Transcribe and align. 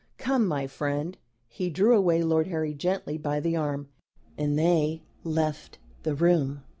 Come, 0.17 0.47
my 0.47 0.65
friend." 0.65 1.15
He 1.47 1.69
drew 1.69 1.95
away 1.95 2.23
Lord 2.23 2.47
Harry 2.47 2.73
gently 2.73 3.19
by 3.19 3.39
the 3.39 3.55
arm, 3.55 3.89
and 4.35 4.57
they 4.57 5.03
left 5.23 5.77
the 6.01 6.15
room. 6.15 6.63